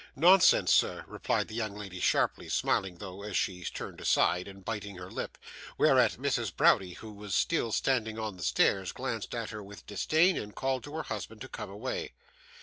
'Nonsense, 0.15 0.73
sir!' 0.73 1.05
replied 1.07 1.47
the 1.47 1.53
young 1.53 1.75
lady 1.75 1.99
sharply, 1.99 2.49
smiling 2.49 2.95
though 2.97 3.21
as 3.21 3.37
she 3.37 3.63
turned 3.65 4.01
aside, 4.01 4.47
and 4.47 4.65
biting 4.65 4.95
her 4.97 5.11
lip, 5.11 5.37
(whereat 5.77 6.13
Mrs. 6.13 6.51
Browdie, 6.55 6.93
who 6.95 7.11
was 7.13 7.35
still 7.35 7.71
standing 7.71 8.17
on 8.17 8.35
the 8.35 8.41
stairs, 8.41 8.91
glanced 8.93 9.35
at 9.35 9.51
her 9.51 9.61
with 9.61 9.85
disdain, 9.85 10.37
and 10.37 10.55
called 10.55 10.83
to 10.85 10.95
her 10.95 11.03
husband 11.03 11.39
to 11.41 11.47
come 11.47 11.69
away). 11.69 12.13